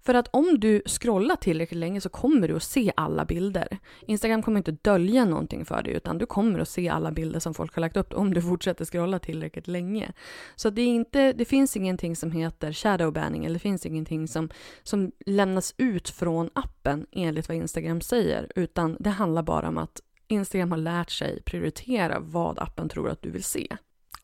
För 0.07 0.15
att 0.15 0.29
om 0.31 0.61
du 0.61 0.83
scrollar 0.87 1.37
tillräckligt 1.37 1.79
länge 1.79 2.01
så 2.01 2.09
kommer 2.09 2.49
du 2.49 2.57
att 2.57 2.63
se 2.63 2.93
alla 2.97 3.25
bilder. 3.25 3.79
Instagram 4.07 4.43
kommer 4.43 4.59
inte 4.59 4.73
dölja 4.73 5.25
någonting 5.25 5.65
för 5.65 5.83
dig 5.83 5.93
utan 5.93 6.19
du 6.19 6.27
kommer 6.27 6.59
att 6.59 6.69
se 6.69 6.89
alla 6.89 7.13
bilder 7.13 7.41
som 7.41 7.55
folk 7.55 7.75
har 7.75 7.81
lagt 7.81 7.97
upp 7.97 8.13
om 8.13 8.35
du 8.35 8.43
fortsätter 8.43 8.85
scrolla 8.85 9.19
tillräckligt 9.19 9.69
länge. 9.69 10.13
Så 10.57 10.71
det, 10.71 10.83
är 10.83 10.87
inte, 10.87 11.33
det 11.33 11.45
finns 11.45 11.77
ingenting 11.77 12.17
som 12.17 12.31
heter 12.31 12.73
shadowbanning 12.73 13.45
eller 13.45 13.55
det 13.55 13.61
finns 13.61 13.87
ingenting 13.87 14.29
som, 14.29 14.51
som 14.83 15.13
lämnas 15.27 15.75
ut 15.77 16.09
från 16.09 16.51
appen 16.53 17.07
enligt 17.13 17.49
vad 17.49 17.57
Instagram 17.57 18.01
säger 18.01 18.53
utan 18.57 18.97
det 19.01 19.11
handlar 19.11 19.43
bara 19.43 19.69
om 19.69 19.79
att 19.79 20.01
Instagram 20.29 20.71
har 20.71 20.79
lärt 20.79 21.11
sig 21.11 21.43
prioritera 21.43 22.19
vad 22.21 22.59
appen 22.59 22.89
tror 22.89 23.11
att 23.11 23.23
du 23.23 23.31
vill 23.31 23.45
se. 23.45 23.77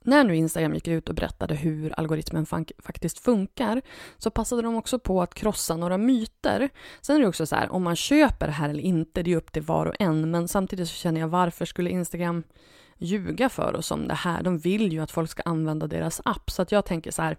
När 0.05 0.25
nu 0.25 0.37
Instagram 0.37 0.75
gick 0.75 0.89
ut 0.89 1.09
och 1.09 1.15
berättade 1.15 1.55
hur 1.55 1.99
algoritmen 1.99 2.47
faktiskt 2.79 3.19
funkar 3.19 3.83
så 4.19 4.31
passade 4.31 4.63
de 4.63 4.75
också 4.75 4.99
på 4.99 5.23
att 5.23 5.35
krossa 5.35 5.77
några 5.77 5.99
myter. 5.99 6.69
Sen 7.01 7.17
är 7.17 7.21
det 7.21 7.29
också 7.29 7.47
så 7.47 7.57
här, 7.57 7.73
om 7.73 7.83
man 7.83 7.97
köper 7.97 8.47
det 8.47 8.53
här 8.53 8.69
eller 8.69 8.83
inte, 8.83 9.23
det 9.23 9.33
är 9.33 9.37
upp 9.37 9.53
till 9.53 9.63
var 9.63 9.87
och 9.87 9.97
en, 9.99 10.31
men 10.31 10.49
samtidigt 10.49 10.89
så 10.89 10.95
känner 10.95 11.21
jag 11.21 11.29
varför 11.29 11.65
skulle 11.65 11.91
Instagram 11.91 12.43
ljuga 13.01 13.49
för 13.49 13.77
oss 13.77 13.91
om 13.91 14.09
det 14.09 14.15
här. 14.15 14.43
De 14.43 14.59
vill 14.59 14.93
ju 14.93 15.01
att 15.01 15.11
folk 15.11 15.31
ska 15.31 15.43
använda 15.43 15.87
deras 15.87 16.21
app. 16.25 16.51
Så 16.51 16.63
att 16.63 16.73
jag 16.73 16.85
tänker 16.85 17.11
så 17.11 17.23
här, 17.23 17.37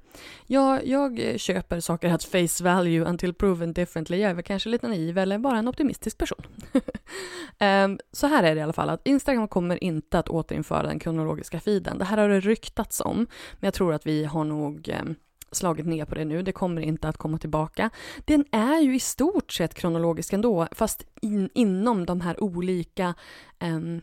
ja, 0.48 0.82
jag 0.82 1.40
köper 1.40 1.80
saker 1.80 2.14
att 2.14 2.24
face 2.24 2.64
value 2.64 3.06
until 3.06 3.34
proven 3.34 3.74
differently. 3.74 4.18
Jag 4.18 4.30
är 4.30 4.34
väl 4.34 4.44
kanske 4.44 4.70
lite 4.70 4.88
naiv 4.88 5.18
eller 5.18 5.38
bara 5.38 5.58
en 5.58 5.68
optimistisk 5.68 6.18
person. 6.18 6.42
um, 7.60 8.00
så 8.12 8.28
här 8.28 8.44
är 8.44 8.56
det 8.56 8.60
i 8.60 8.64
alla 8.64 8.74
fall, 8.74 8.90
att 8.90 9.08
Instagram 9.08 9.48
kommer 9.48 9.84
inte 9.84 10.20
att 10.20 10.30
återinföra 10.30 10.84
den 10.84 11.00
kronologiska 11.00 11.60
feeden. 11.60 11.98
Det 11.98 12.06
här 12.06 12.18
har 12.18 12.30
det 12.30 12.40
ryktats 12.40 13.02
om, 13.02 13.18
men 13.18 13.68
jag 13.68 13.74
tror 13.74 13.94
att 13.94 14.06
vi 14.06 14.26
har 14.26 14.44
nog 14.44 14.90
um, 15.02 15.16
slagit 15.52 15.86
ner 15.86 16.06
på 16.06 16.16
det 16.16 16.26
nu, 16.26 16.42
det 16.42 16.52
kommer 16.52 16.82
inte 16.82 17.10
att 17.10 17.18
komma 17.18 17.38
tillbaka. 17.38 17.90
Den 18.26 18.46
är 18.52 18.80
ju 18.80 18.96
i 18.96 19.00
stort 19.00 19.52
sett 19.52 19.74
kronologisk 19.74 20.34
ändå, 20.34 20.68
fast 20.72 21.06
in, 21.22 21.50
inom 21.54 22.06
de 22.06 22.22
här 22.22 22.44
olika 22.44 23.14
um, 23.60 24.02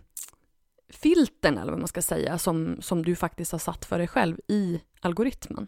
filtern, 0.88 1.58
eller 1.58 1.72
vad 1.72 1.78
man 1.78 1.88
ska 1.88 2.02
säga, 2.02 2.38
som, 2.38 2.76
som 2.80 3.04
du 3.04 3.16
faktiskt 3.16 3.52
har 3.52 3.58
satt 3.58 3.84
för 3.84 3.98
dig 3.98 4.08
själv 4.08 4.40
i 4.46 4.80
algoritmen. 5.00 5.66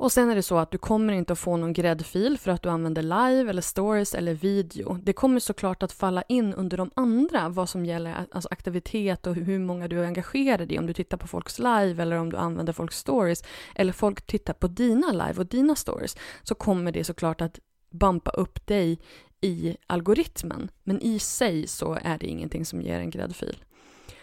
Och 0.00 0.12
sen 0.12 0.30
är 0.30 0.34
det 0.34 0.42
så 0.42 0.58
att 0.58 0.70
du 0.70 0.78
kommer 0.78 1.12
inte 1.12 1.32
att 1.32 1.38
få 1.38 1.56
någon 1.56 1.72
gräddfil 1.72 2.38
för 2.38 2.50
att 2.50 2.62
du 2.62 2.68
använder 2.68 3.02
live 3.02 3.50
eller 3.50 3.62
stories 3.62 4.14
eller 4.14 4.34
video. 4.34 4.98
Det 5.02 5.12
kommer 5.12 5.40
såklart 5.40 5.82
att 5.82 5.92
falla 5.92 6.22
in 6.22 6.54
under 6.54 6.76
de 6.76 6.90
andra 6.94 7.48
vad 7.48 7.68
som 7.68 7.86
gäller 7.86 8.26
alltså 8.32 8.48
aktivitet 8.50 9.26
och 9.26 9.34
hur 9.34 9.58
många 9.58 9.88
du 9.88 10.00
är 10.00 10.06
engagerad 10.06 10.72
i. 10.72 10.78
Om 10.78 10.86
du 10.86 10.92
tittar 10.92 11.16
på 11.16 11.26
folks 11.26 11.58
live 11.58 12.02
eller 12.02 12.16
om 12.16 12.30
du 12.30 12.36
använder 12.36 12.72
folks 12.72 12.98
stories 12.98 13.44
eller 13.74 13.92
folk 13.92 14.26
tittar 14.26 14.54
på 14.54 14.66
dina 14.66 15.12
live 15.12 15.34
och 15.36 15.46
dina 15.46 15.74
stories 15.74 16.16
så 16.42 16.54
kommer 16.54 16.92
det 16.92 17.04
såklart 17.04 17.40
att 17.40 17.58
bumpa 17.90 18.30
upp 18.30 18.66
dig 18.66 18.98
i 19.40 19.76
algoritmen. 19.86 20.70
Men 20.84 21.02
i 21.02 21.18
sig 21.18 21.66
så 21.66 21.98
är 22.02 22.18
det 22.18 22.26
ingenting 22.26 22.64
som 22.64 22.82
ger 22.82 23.00
en 23.00 23.10
gräddfil. 23.10 23.64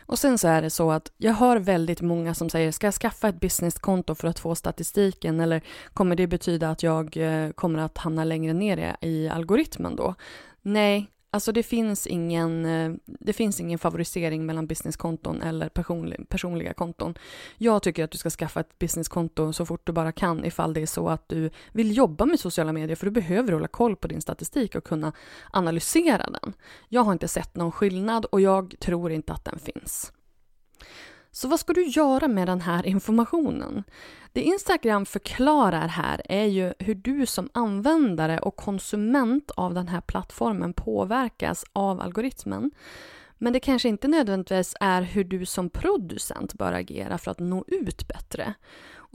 Och 0.08 0.20
sen 0.20 0.38
så 0.38 0.48
är 0.48 0.62
det 0.62 0.70
så 0.70 0.92
att 0.92 1.12
jag 1.18 1.34
hör 1.34 1.58
väldigt 1.58 2.02
många 2.02 2.34
som 2.34 2.50
säger, 2.50 2.72
ska 2.72 2.88
jag 2.88 2.94
skaffa 2.94 3.30
ett 3.30 3.40
businesskonto 3.40 4.16
för 4.16 4.28
att 4.28 4.40
få 4.40 4.56
statistiken 4.56 5.40
eller 5.40 5.62
kommer 5.94 6.16
det 6.16 6.28
betyda 6.28 6.70
att 6.70 6.84
jag 6.84 7.18
eh, 7.18 7.50
kommer 7.50 7.80
att 7.80 7.98
hamna 7.98 8.24
längre 8.24 8.54
ner 8.54 8.96
i 9.02 9.30
algoritmen 9.30 9.96
då? 9.96 10.16
Nej, 10.62 11.10
Alltså 11.36 11.52
det 11.52 11.64
finns 11.64 12.08
ingen, 12.08 12.66
eh, 12.66 12.94
det 13.06 13.34
finns 13.34 13.60
ingen 13.60 13.80
favorisering 13.80 14.46
mellan 14.46 14.68
businesskonton 14.68 15.42
eller 15.42 15.70
personlig, 15.70 16.30
personliga 16.30 16.74
konton. 16.74 17.18
Jag 17.58 17.84
tycker 17.84 18.04
att 18.04 18.12
du 18.12 18.18
ska 18.18 18.30
skaffa 18.30 18.60
ett 18.60 18.80
businesskonto 18.80 19.54
så 19.54 19.66
fort 19.66 19.82
du 19.84 19.92
bara 19.92 20.12
kan 20.12 20.46
ifall 20.46 20.74
det 20.74 20.82
är 20.82 20.86
så 20.86 21.10
att 21.10 21.30
du 21.30 21.50
vill 21.72 21.98
jobba 21.98 22.26
med 22.26 22.40
sociala 22.40 22.74
medier 22.74 22.96
för 22.96 23.06
du 23.06 23.12
behöver 23.12 23.54
hålla 23.54 23.68
koll 23.68 23.96
på 23.96 24.08
din 24.08 24.22
statistik 24.22 24.76
och 24.76 24.84
kunna 24.84 25.14
analysera 25.52 26.30
den. 26.30 26.54
Jag 26.90 27.02
har 27.02 27.14
inte 27.14 27.28
sett 27.28 27.56
någon 27.56 27.72
skillnad 27.72 28.26
och 28.26 28.42
jag 28.42 28.76
tror 28.80 29.12
inte 29.12 29.34
att 29.34 29.46
den 29.46 29.60
finns. 29.60 30.12
Så 31.36 31.48
vad 31.48 31.60
ska 31.60 31.74
du 31.74 31.86
göra 31.86 32.28
med 32.28 32.48
den 32.48 32.62
här 32.62 32.86
informationen? 32.86 33.84
Det 34.34 34.42
Instagram 34.42 35.06
förklarar 35.06 35.88
här 35.88 36.22
är 36.26 36.46
ju 36.46 36.74
hur 36.80 36.96
du 36.96 37.26
som 37.26 37.50
användare 37.54 38.40
och 38.40 38.56
konsument 38.56 39.52
av 39.52 39.74
den 39.74 39.88
här 39.88 40.02
plattformen 40.02 40.74
påverkas 40.74 41.66
av 41.74 42.02
algoritmen. 42.02 42.72
Men 43.38 43.54
det 43.54 43.60
kanske 43.60 43.90
inte 43.90 44.08
nödvändigtvis 44.08 44.76
är 44.80 45.02
hur 45.02 45.24
du 45.24 45.46
som 45.46 45.70
producent 45.70 46.54
bör 46.54 46.74
agera 46.74 47.18
för 47.18 47.32
att 47.32 47.40
nå 47.40 47.66
ut 47.68 48.08
bättre. 48.08 48.54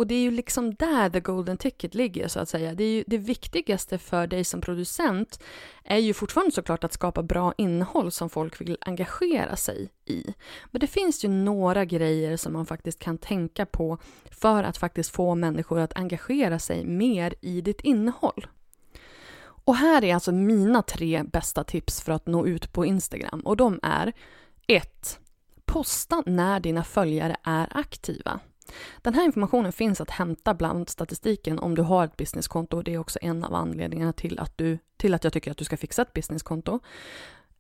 Och 0.00 0.06
det 0.06 0.14
är 0.14 0.20
ju 0.20 0.30
liksom 0.30 0.74
där 0.74 1.10
the 1.10 1.20
golden 1.20 1.56
ticket 1.56 1.94
ligger 1.94 2.28
så 2.28 2.40
att 2.40 2.48
säga. 2.48 2.74
Det, 2.74 2.84
är 2.84 2.88
ju, 2.88 3.04
det 3.06 3.18
viktigaste 3.18 3.98
för 3.98 4.26
dig 4.26 4.44
som 4.44 4.60
producent 4.60 5.42
är 5.84 5.96
ju 5.96 6.14
fortfarande 6.14 6.52
såklart 6.52 6.84
att 6.84 6.92
skapa 6.92 7.22
bra 7.22 7.54
innehåll 7.56 8.10
som 8.10 8.30
folk 8.30 8.60
vill 8.60 8.78
engagera 8.80 9.56
sig 9.56 9.90
i. 10.04 10.34
Men 10.70 10.80
det 10.80 10.86
finns 10.86 11.24
ju 11.24 11.28
några 11.28 11.84
grejer 11.84 12.36
som 12.36 12.52
man 12.52 12.66
faktiskt 12.66 12.98
kan 12.98 13.18
tänka 13.18 13.66
på 13.66 13.98
för 14.30 14.64
att 14.64 14.76
faktiskt 14.76 15.10
få 15.10 15.34
människor 15.34 15.78
att 15.78 15.96
engagera 15.96 16.58
sig 16.58 16.84
mer 16.84 17.34
i 17.40 17.60
ditt 17.60 17.80
innehåll. 17.80 18.46
Och 19.42 19.76
här 19.76 20.04
är 20.04 20.14
alltså 20.14 20.32
mina 20.32 20.82
tre 20.82 21.22
bästa 21.22 21.64
tips 21.64 22.00
för 22.02 22.12
att 22.12 22.26
nå 22.26 22.46
ut 22.46 22.72
på 22.72 22.86
Instagram 22.86 23.40
och 23.40 23.56
de 23.56 23.80
är 23.82 24.12
1. 24.66 25.20
Posta 25.64 26.22
när 26.26 26.60
dina 26.60 26.84
följare 26.84 27.36
är 27.42 27.68
aktiva. 27.70 28.40
Den 29.02 29.14
här 29.14 29.24
informationen 29.24 29.72
finns 29.72 30.00
att 30.00 30.10
hämta 30.10 30.54
bland 30.54 30.88
statistiken 30.88 31.58
om 31.58 31.74
du 31.74 31.82
har 31.82 32.04
ett 32.04 32.16
businesskonto. 32.16 32.82
Det 32.82 32.94
är 32.94 32.98
också 32.98 33.18
en 33.22 33.44
av 33.44 33.54
anledningarna 33.54 34.12
till 34.12 34.38
att, 34.38 34.58
du, 34.58 34.78
till 34.96 35.14
att 35.14 35.24
jag 35.24 35.32
tycker 35.32 35.50
att 35.50 35.56
du 35.56 35.64
ska 35.64 35.76
fixa 35.76 36.02
ett 36.02 36.12
businesskonto. 36.12 36.80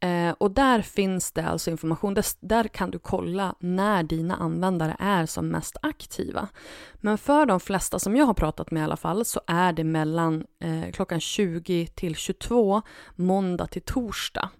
Eh, 0.00 0.34
och 0.38 0.50
där 0.50 0.82
finns 0.82 1.32
det 1.32 1.44
alltså 1.44 1.70
information, 1.70 2.14
där, 2.14 2.24
där, 2.40 2.64
kan 2.64 2.90
du 2.90 2.98
kolla 2.98 3.54
när 3.60 4.02
dina 4.02 4.36
användare 4.36 4.96
är 4.98 5.26
som 5.26 5.48
mest 5.48 5.76
aktiva. 5.82 6.48
Men 6.94 7.18
för 7.18 7.46
de 7.46 7.60
flesta 7.60 7.98
som 7.98 8.16
jag 8.16 8.26
har 8.26 8.34
pratat 8.34 8.70
med 8.70 8.80
i 8.80 8.84
alla 8.84 8.96
fall 8.96 9.24
så 9.24 9.40
är 9.46 9.72
det 9.72 9.84
mellan 9.84 10.46
eh, 10.60 10.90
klockan 10.92 11.20
20 11.20 11.86
till 11.86 12.16
22 12.16 12.82
måndag 13.16 13.66
till 13.66 13.82
torsdag. 13.82 14.50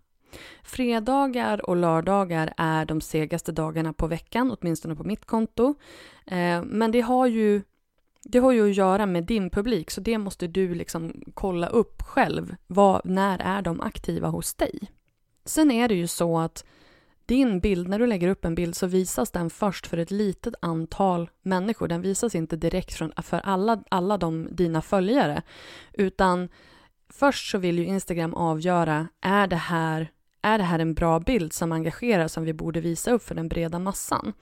Fredagar 0.62 1.70
och 1.70 1.76
lördagar 1.76 2.54
är 2.56 2.84
de 2.84 3.00
segaste 3.00 3.52
dagarna 3.52 3.92
på 3.92 4.06
veckan, 4.06 4.56
åtminstone 4.60 4.96
på 4.96 5.04
mitt 5.04 5.24
konto. 5.24 5.74
Eh, 6.26 6.62
men 6.62 6.92
det 6.92 7.00
har 7.00 7.26
ju 7.26 7.62
det 8.22 8.38
har 8.38 8.52
ju 8.52 8.70
att 8.70 8.76
göra 8.76 9.06
med 9.06 9.24
din 9.24 9.50
publik, 9.50 9.90
så 9.90 10.00
det 10.00 10.18
måste 10.18 10.46
du 10.46 10.74
liksom 10.74 11.22
kolla 11.34 11.66
upp 11.66 12.02
själv. 12.02 12.56
Vad, 12.66 13.00
när 13.04 13.38
är 13.38 13.62
de 13.62 13.80
aktiva 13.80 14.28
hos 14.28 14.54
dig? 14.54 14.80
Sen 15.44 15.70
är 15.70 15.88
det 15.88 15.94
ju 15.94 16.06
så 16.06 16.38
att 16.38 16.64
din 17.26 17.60
bild, 17.60 17.88
när 17.88 17.98
du 17.98 18.06
lägger 18.06 18.28
upp 18.28 18.44
en 18.44 18.54
bild 18.54 18.76
så 18.76 18.86
visas 18.86 19.30
den 19.30 19.50
först 19.50 19.86
för 19.86 19.96
ett 19.96 20.10
litet 20.10 20.54
antal 20.62 21.30
människor. 21.42 21.88
Den 21.88 22.02
visas 22.02 22.34
inte 22.34 22.56
direkt 22.56 22.92
från, 22.92 23.12
för 23.22 23.40
alla, 23.40 23.82
alla 23.88 24.18
de, 24.18 24.48
dina 24.50 24.82
följare. 24.82 25.42
Utan 25.92 26.48
först 27.08 27.50
så 27.50 27.58
vill 27.58 27.78
ju 27.78 27.84
Instagram 27.84 28.34
avgöra, 28.34 29.08
är 29.20 29.46
det 29.46 29.56
här 29.56 30.10
är 30.42 30.58
det 30.58 30.64
här 30.64 30.78
en 30.78 30.94
bra 30.94 31.20
bild 31.20 31.52
som 31.52 31.72
engagerar 31.72 32.28
som 32.28 32.44
vi 32.44 32.52
borde 32.52 32.80
visa 32.80 33.10
upp 33.10 33.22
för 33.22 33.34
den 33.34 33.48
breda 33.48 33.78
massan? 33.78 34.32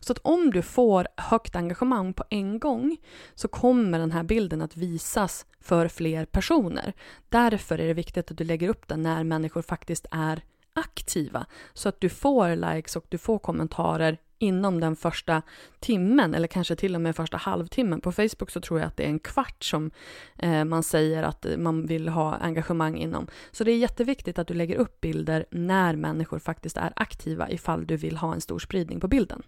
Så 0.00 0.12
att 0.12 0.18
om 0.18 0.50
du 0.50 0.62
får 0.62 1.08
högt 1.16 1.56
engagemang 1.56 2.12
på 2.12 2.24
en 2.30 2.58
gång 2.58 2.96
så 3.34 3.48
kommer 3.48 3.98
den 3.98 4.12
här 4.12 4.22
bilden 4.22 4.62
att 4.62 4.76
visas 4.76 5.46
för 5.60 5.88
fler 5.88 6.24
personer. 6.24 6.92
Därför 7.28 7.78
är 7.78 7.86
det 7.86 7.94
viktigt 7.94 8.30
att 8.30 8.38
du 8.38 8.44
lägger 8.44 8.68
upp 8.68 8.88
den 8.88 9.02
när 9.02 9.24
människor 9.24 9.62
faktiskt 9.62 10.06
är 10.10 10.42
aktiva 10.72 11.46
så 11.74 11.88
att 11.88 12.00
du 12.00 12.08
får 12.08 12.74
likes 12.74 12.96
och 12.96 13.04
du 13.08 13.18
får 13.18 13.38
kommentarer 13.38 14.18
inom 14.38 14.80
den 14.80 14.96
första 14.96 15.42
timmen 15.80 16.34
eller 16.34 16.48
kanske 16.48 16.76
till 16.76 16.94
och 16.94 17.00
med 17.00 17.16
första 17.16 17.36
halvtimmen. 17.36 18.00
På 18.00 18.12
Facebook 18.12 18.50
så 18.50 18.60
tror 18.60 18.80
jag 18.80 18.86
att 18.86 18.96
det 18.96 19.04
är 19.04 19.08
en 19.08 19.18
kvart 19.18 19.64
som 19.64 19.90
eh, 20.38 20.64
man 20.64 20.82
säger 20.82 21.22
att 21.22 21.46
man 21.58 21.86
vill 21.86 22.08
ha 22.08 22.34
engagemang 22.34 22.96
inom. 22.96 23.26
Så 23.52 23.64
det 23.64 23.72
är 23.72 23.78
jätteviktigt 23.78 24.38
att 24.38 24.48
du 24.48 24.54
lägger 24.54 24.76
upp 24.76 25.00
bilder 25.00 25.46
när 25.50 25.96
människor 25.96 26.38
faktiskt 26.38 26.76
är 26.76 26.92
aktiva 26.96 27.50
ifall 27.50 27.86
du 27.86 27.96
vill 27.96 28.16
ha 28.16 28.34
en 28.34 28.40
stor 28.40 28.58
spridning 28.58 29.00
på 29.00 29.08
bilden. 29.08 29.42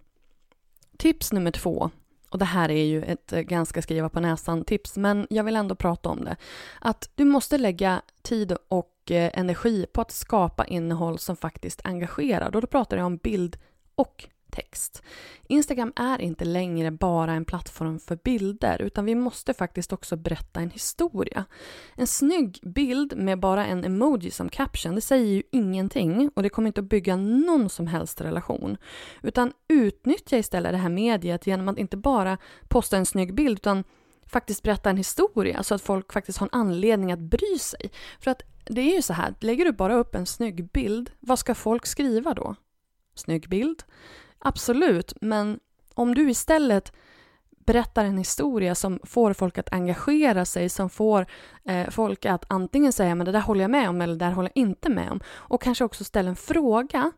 Tips 0.96 1.32
nummer 1.32 1.50
två 1.50 1.90
och 2.30 2.38
det 2.38 2.44
här 2.44 2.70
är 2.70 2.84
ju 2.84 3.02
ett 3.02 3.32
eh, 3.32 3.40
ganska 3.40 3.82
skriva 3.82 4.08
på 4.08 4.20
näsan 4.20 4.64
tips, 4.64 4.96
men 4.96 5.26
jag 5.30 5.44
vill 5.44 5.56
ändå 5.56 5.74
prata 5.74 6.08
om 6.08 6.24
det. 6.24 6.36
Att 6.80 7.10
du 7.14 7.24
måste 7.24 7.58
lägga 7.58 8.02
tid 8.22 8.56
och 8.68 9.10
eh, 9.10 9.30
energi 9.34 9.86
på 9.92 10.00
att 10.00 10.10
skapa 10.10 10.64
innehåll 10.64 11.18
som 11.18 11.36
faktiskt 11.36 11.80
engagerar. 11.84 12.54
Och 12.54 12.60
då 12.60 12.66
pratar 12.66 12.96
jag 12.96 13.06
om 13.06 13.16
bild 13.16 13.56
och 13.94 14.28
text. 14.50 15.02
Instagram 15.46 15.92
är 15.96 16.20
inte 16.20 16.44
längre 16.44 16.90
bara 16.90 17.32
en 17.32 17.44
plattform 17.44 17.98
för 17.98 18.16
bilder 18.16 18.82
utan 18.82 19.04
vi 19.04 19.14
måste 19.14 19.54
faktiskt 19.54 19.92
också 19.92 20.16
berätta 20.16 20.60
en 20.60 20.70
historia. 20.70 21.44
En 21.94 22.06
snygg 22.06 22.58
bild 22.62 23.16
med 23.16 23.40
bara 23.40 23.66
en 23.66 23.84
emoji 23.84 24.30
som 24.30 24.48
caption 24.48 24.94
det 24.94 25.00
säger 25.00 25.26
ju 25.26 25.42
ingenting 25.52 26.30
och 26.36 26.42
det 26.42 26.48
kommer 26.48 26.66
inte 26.66 26.80
att 26.80 26.88
bygga 26.88 27.16
någon 27.16 27.68
som 27.68 27.86
helst 27.86 28.20
relation. 28.20 28.76
Utan 29.22 29.52
utnyttja 29.68 30.38
istället 30.38 30.72
det 30.72 30.78
här 30.78 30.88
mediet 30.88 31.46
genom 31.46 31.68
att 31.68 31.78
inte 31.78 31.96
bara 31.96 32.38
posta 32.68 32.96
en 32.96 33.06
snygg 33.06 33.34
bild 33.34 33.58
utan 33.58 33.84
faktiskt 34.26 34.62
berätta 34.62 34.90
en 34.90 34.96
historia 34.96 35.62
så 35.62 35.74
att 35.74 35.82
folk 35.82 36.12
faktiskt 36.12 36.38
har 36.38 36.46
en 36.46 36.60
anledning 36.60 37.12
att 37.12 37.18
bry 37.18 37.58
sig. 37.58 37.90
För 38.20 38.30
att 38.30 38.42
det 38.64 38.80
är 38.80 38.96
ju 38.96 39.02
så 39.02 39.12
här, 39.12 39.34
lägger 39.40 39.64
du 39.64 39.72
bara 39.72 39.94
upp 39.94 40.14
en 40.14 40.26
snygg 40.26 40.70
bild, 40.70 41.10
vad 41.20 41.38
ska 41.38 41.54
folk 41.54 41.86
skriva 41.86 42.34
då? 42.34 42.54
Snygg 43.14 43.48
bild? 43.48 43.82
Absolut, 44.38 45.12
men 45.20 45.60
om 45.94 46.14
du 46.14 46.30
istället 46.30 46.92
berättar 47.50 48.04
en 48.04 48.18
historia 48.18 48.74
som 48.74 49.00
får 49.04 49.32
folk 49.32 49.58
att 49.58 49.72
engagera 49.72 50.44
sig, 50.44 50.68
som 50.68 50.90
får 50.90 51.26
eh, 51.64 51.90
folk 51.90 52.26
att 52.26 52.44
antingen 52.48 52.92
säga 52.92 53.14
men 53.14 53.24
det 53.24 53.32
där 53.32 53.40
håller 53.40 53.60
jag 53.60 53.70
med 53.70 53.88
om 53.88 54.00
eller 54.00 54.14
det 54.14 54.24
där 54.24 54.32
håller 54.32 54.50
jag 54.54 54.62
inte 54.62 54.90
med 54.90 55.10
om 55.10 55.20
och 55.28 55.62
kanske 55.62 55.84
också 55.84 56.04
ställa 56.04 56.30
en 56.30 56.36
fråga 56.36 57.12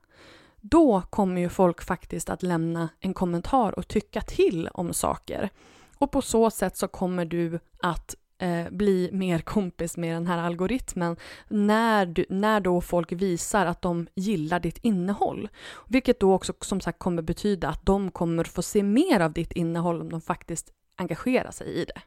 då 0.60 1.02
kommer 1.10 1.40
ju 1.40 1.48
folk 1.48 1.82
faktiskt 1.82 2.30
att 2.30 2.42
lämna 2.42 2.88
en 3.00 3.14
kommentar 3.14 3.78
och 3.78 3.88
tycka 3.88 4.20
till 4.20 4.68
om 4.68 4.92
saker. 4.92 5.50
Och 5.98 6.10
på 6.10 6.22
så 6.22 6.50
sätt 6.50 6.76
så 6.76 6.88
kommer 6.88 7.24
du 7.24 7.60
att 7.82 8.14
eh, 8.40 8.70
bli 8.70 9.10
mer 9.12 9.38
kompis 9.38 9.96
med 9.96 10.14
den 10.14 10.26
här 10.26 10.38
algoritmen 10.38 11.16
när, 11.48 12.06
du, 12.06 12.24
när 12.28 12.60
då 12.60 12.80
folk 12.80 13.12
visar 13.12 13.66
att 13.66 13.82
de 13.82 14.06
gillar 14.14 14.60
ditt 14.60 14.78
innehåll. 14.78 15.48
Vilket 15.88 16.20
då 16.20 16.34
också 16.34 16.52
som 16.60 16.80
sagt 16.80 16.98
kommer 16.98 17.22
betyda 17.22 17.68
att 17.68 17.86
de 17.86 18.10
kommer 18.10 18.44
få 18.44 18.62
se 18.62 18.82
mer 18.82 19.20
av 19.20 19.32
ditt 19.32 19.52
innehåll 19.52 20.00
om 20.00 20.10
de 20.10 20.20
faktiskt 20.20 20.70
engagerar 20.96 21.50
sig 21.50 21.68
i 21.68 21.84
det. 21.84 22.00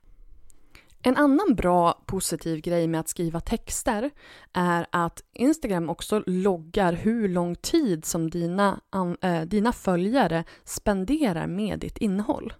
En 1.05 1.17
annan 1.17 1.55
bra 1.55 2.03
positiv 2.05 2.61
grej 2.61 2.87
med 2.87 2.99
att 2.99 3.07
skriva 3.07 3.39
texter 3.39 4.09
är 4.53 4.85
att 4.89 5.23
Instagram 5.33 5.89
också 5.89 6.23
loggar 6.25 6.93
hur 6.93 7.27
lång 7.27 7.55
tid 7.55 8.05
som 8.05 8.29
dina, 8.29 8.79
äh, 9.21 9.41
dina 9.41 9.73
följare 9.73 10.43
spenderar 10.63 11.47
med 11.47 11.79
ditt 11.79 11.97
innehåll. 11.97 12.53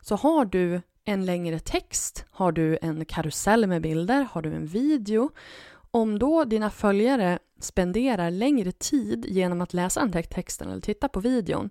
Så 0.00 0.16
har 0.16 0.44
du 0.44 0.80
en 1.04 1.24
längre 1.24 1.58
text? 1.58 2.24
Har 2.30 2.52
du 2.52 2.78
en 2.82 3.04
karusell 3.04 3.66
med 3.66 3.82
bilder? 3.82 4.28
Har 4.32 4.42
du 4.42 4.54
en 4.54 4.66
video? 4.66 5.30
Om 5.90 6.18
då 6.18 6.44
dina 6.44 6.70
följare 6.70 7.38
spenderar 7.58 8.30
längre 8.30 8.72
tid 8.72 9.26
genom 9.28 9.60
att 9.60 9.74
läsa 9.74 10.00
den 10.00 10.12
här 10.12 10.22
texten 10.22 10.70
eller 10.70 10.80
titta 10.80 11.08
på 11.08 11.20
videon, 11.20 11.70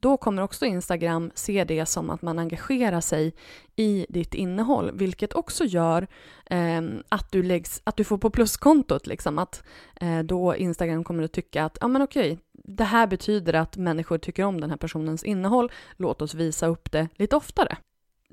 då 0.00 0.16
kommer 0.16 0.42
också 0.42 0.66
Instagram 0.66 1.30
se 1.34 1.64
det 1.64 1.86
som 1.86 2.10
att 2.10 2.22
man 2.22 2.38
engagerar 2.38 3.00
sig 3.00 3.34
i 3.76 4.06
ditt 4.08 4.34
innehåll, 4.34 4.90
vilket 4.94 5.34
också 5.34 5.64
gör 5.64 6.06
eh, 6.46 6.82
att, 7.08 7.32
du 7.32 7.42
läggs, 7.42 7.82
att 7.84 7.96
du 7.96 8.04
får 8.04 8.18
på 8.18 8.30
pluskontot. 8.30 9.06
Liksom, 9.06 9.38
att 9.38 9.62
eh, 10.00 10.18
då 10.18 10.56
Instagram 10.56 11.04
kommer 11.04 11.22
att 11.22 11.32
tycka 11.32 11.64
att 11.64 11.78
ja, 11.80 11.88
men 11.88 12.02
okej, 12.02 12.38
det 12.52 12.84
här 12.84 13.06
betyder 13.06 13.54
att 13.54 13.76
människor 13.76 14.18
tycker 14.18 14.42
om 14.42 14.60
den 14.60 14.70
här 14.70 14.76
personens 14.76 15.24
innehåll, 15.24 15.72
låt 15.96 16.22
oss 16.22 16.34
visa 16.34 16.66
upp 16.66 16.92
det 16.92 17.08
lite 17.16 17.36
oftare 17.36 17.76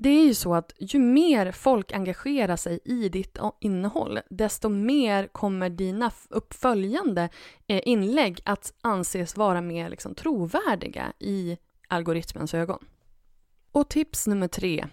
det 0.02 0.08
är 0.08 0.24
ju 0.24 0.34
så 0.34 0.54
att 0.54 0.72
ju 0.78 0.98
mer 0.98 1.52
folk 1.52 1.92
engagerar 1.92 2.56
sig 2.56 2.80
i 2.84 3.08
ditt 3.08 3.38
innehåll, 3.60 4.20
desto 4.30 4.68
mer 4.68 5.26
kommer 5.26 5.70
dina 5.70 6.10
uppföljande 6.28 7.28
eh, 7.66 7.80
inlägg 7.84 8.40
att 8.44 8.74
anses 8.80 9.36
vara 9.36 9.60
mer 9.60 9.88
liksom 9.88 10.14
trovärdiga 10.14 11.12
i 11.18 11.58
algoritmens 11.88 12.54
ögon. 12.54 12.84
Och 13.72 13.88
tips 13.88 14.26
nummer 14.26 14.48
tre. 14.48 14.86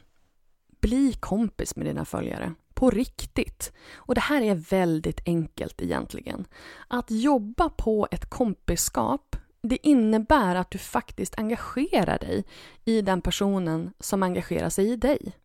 Bli 0.81 1.13
kompis 1.13 1.75
med 1.75 1.85
dina 1.85 2.05
följare. 2.05 2.53
På 2.73 2.89
riktigt. 2.89 3.73
Och 3.95 4.15
det 4.15 4.21
här 4.21 4.41
är 4.41 4.55
väldigt 4.55 5.21
enkelt 5.25 5.81
egentligen. 5.81 6.45
Att 6.87 7.11
jobba 7.11 7.69
på 7.69 8.07
ett 8.11 8.29
kompisskap 8.29 9.35
det 9.61 9.87
innebär 9.87 10.55
att 10.55 10.71
du 10.71 10.77
faktiskt 10.77 11.39
engagerar 11.39 12.19
dig 12.19 12.45
i 12.85 13.01
den 13.01 13.21
personen 13.21 13.93
som 13.99 14.23
engagerar 14.23 14.69
sig 14.69 14.91
i 14.91 14.95
dig. 14.95 15.37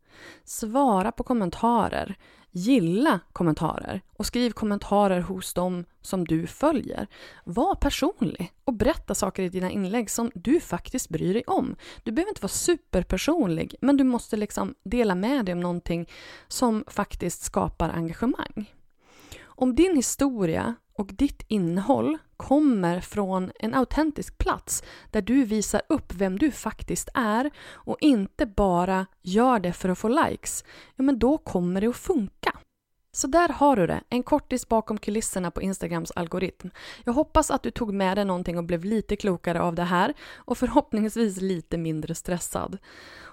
Svara 0.44 1.12
på 1.12 1.22
kommentarer, 1.22 2.16
gilla 2.50 3.20
kommentarer 3.32 4.00
och 4.16 4.26
skriv 4.26 4.50
kommentarer 4.50 5.20
hos 5.20 5.54
dem 5.54 5.84
som 6.02 6.24
du 6.24 6.46
följer. 6.46 7.06
Var 7.44 7.74
personlig 7.74 8.52
och 8.64 8.74
berätta 8.74 9.14
saker 9.14 9.42
i 9.42 9.48
dina 9.48 9.70
inlägg 9.70 10.10
som 10.10 10.30
du 10.34 10.60
faktiskt 10.60 11.08
bryr 11.08 11.34
dig 11.34 11.44
om. 11.46 11.76
Du 12.02 12.12
behöver 12.12 12.30
inte 12.30 12.42
vara 12.42 12.48
superpersonlig, 12.48 13.74
men 13.80 13.96
du 13.96 14.04
måste 14.04 14.36
liksom 14.36 14.74
dela 14.84 15.14
med 15.14 15.44
dig 15.44 15.52
om 15.52 15.60
någonting 15.60 16.08
som 16.48 16.84
faktiskt 16.86 17.42
skapar 17.42 17.88
engagemang. 17.88 18.72
Om 19.44 19.74
din 19.74 19.96
historia 19.96 20.74
och 20.98 21.06
ditt 21.06 21.44
innehåll 21.48 22.18
kommer 22.48 23.00
från 23.00 23.52
en 23.60 23.74
autentisk 23.74 24.38
plats 24.38 24.82
där 25.10 25.22
du 25.22 25.44
visar 25.44 25.82
upp 25.88 26.14
vem 26.14 26.38
du 26.38 26.50
faktiskt 26.50 27.08
är 27.14 27.50
och 27.72 27.96
inte 28.00 28.46
bara 28.46 29.06
gör 29.22 29.58
det 29.58 29.72
för 29.72 29.88
att 29.88 29.98
få 29.98 30.08
likes, 30.08 30.64
ja 30.96 31.02
men 31.02 31.18
då 31.18 31.38
kommer 31.38 31.80
det 31.80 31.86
att 31.86 31.96
funka. 31.96 32.58
Så 33.12 33.26
där 33.26 33.48
har 33.48 33.76
du 33.76 33.86
det, 33.86 34.00
en 34.08 34.22
kortis 34.22 34.68
bakom 34.68 34.98
kulisserna 34.98 35.50
på 35.50 35.62
Instagrams 35.62 36.10
algoritm. 36.10 36.68
Jag 37.04 37.12
hoppas 37.12 37.50
att 37.50 37.62
du 37.62 37.70
tog 37.70 37.94
med 37.94 38.16
dig 38.16 38.24
någonting 38.24 38.58
och 38.58 38.64
blev 38.64 38.84
lite 38.84 39.16
klokare 39.16 39.60
av 39.60 39.74
det 39.74 39.84
här 39.84 40.14
och 40.36 40.58
förhoppningsvis 40.58 41.40
lite 41.40 41.78
mindre 41.78 42.14
stressad. 42.14 42.78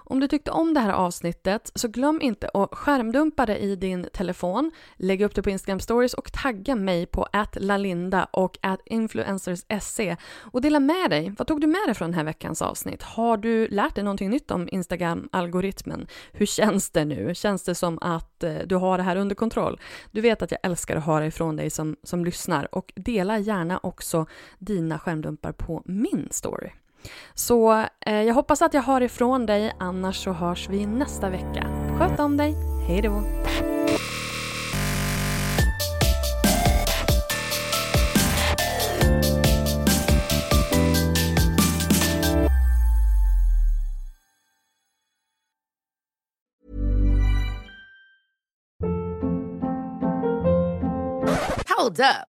Om 0.04 0.20
du 0.20 0.28
tyckte 0.28 0.50
om 0.50 0.74
det 0.74 0.80
här 0.80 0.92
avsnittet 0.92 1.72
så 1.74 1.88
glöm 1.88 2.20
inte 2.22 2.50
att 2.54 2.74
skärmdumpa 2.74 3.46
det 3.46 3.58
i 3.58 3.76
din 3.76 4.08
telefon, 4.12 4.70
Lägg 4.96 5.22
upp 5.22 5.34
det 5.34 5.42
på 5.42 5.50
Instagram 5.50 5.80
stories 5.80 6.14
och 6.14 6.32
tagga 6.32 6.76
mig 6.76 7.06
på 7.06 7.28
@lalinda 7.52 8.24
och 8.24 8.58
influencersse 8.84 10.16
och 10.40 10.60
dela 10.60 10.80
med 10.80 11.10
dig. 11.10 11.34
Vad 11.38 11.46
tog 11.46 11.60
du 11.60 11.66
med 11.66 11.80
dig 11.86 11.94
från 11.94 12.10
den 12.10 12.14
här 12.14 12.24
veckans 12.24 12.62
avsnitt? 12.62 13.02
Har 13.02 13.36
du 13.36 13.68
lärt 13.68 13.94
dig 13.94 14.04
någonting 14.04 14.30
nytt 14.30 14.50
om 14.50 14.68
Instagram-algoritmen? 14.72 16.06
Hur 16.32 16.46
känns 16.46 16.90
det 16.90 17.04
nu? 17.04 17.34
Känns 17.34 17.62
det 17.62 17.74
som 17.74 17.98
att 18.00 18.44
eh, 18.44 18.54
du 18.66 18.76
har 18.76 18.98
det 18.98 19.04
här 19.04 19.16
under 19.16 19.34
kontroll? 19.34 19.80
Du 20.10 20.20
vet 20.20 20.42
att 20.42 20.50
jag 20.50 20.60
älskar 20.62 20.96
att 20.96 21.06
höra 21.06 21.26
ifrån 21.26 21.56
dig 21.56 21.70
som, 21.70 21.96
som 22.02 22.24
lyssnar 22.24 22.74
och 22.74 22.92
dela 22.96 23.38
gärna 23.38 23.80
också 23.82 24.26
dina 24.58 24.98
skärmdumpar 24.98 25.52
på 25.52 25.82
min 25.84 26.28
story. 26.30 26.70
Så 27.34 27.86
eh, 28.06 28.22
jag 28.22 28.34
hoppas 28.34 28.62
att 28.62 28.74
jag 28.74 28.82
hör 28.82 29.00
ifrån 29.00 29.46
dig, 29.46 29.72
annars 29.78 30.24
så 30.24 30.32
hörs 30.32 30.68
vi 30.68 30.86
nästa 30.86 31.30
vecka. 31.30 31.66
Sköt 31.98 32.20
om 32.20 32.36
dig, 32.36 32.54
hej 32.88 33.02
då! 33.02 33.22
Hold 51.82 52.00
up. 52.00 52.31